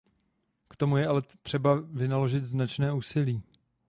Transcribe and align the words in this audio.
K 0.67 0.75
tomu 0.75 0.97
je 0.97 1.07
ale 1.07 1.21
třeba 1.41 1.75
vynaložit 1.75 2.43
značné 2.45 2.93
úsilí. 2.93 3.43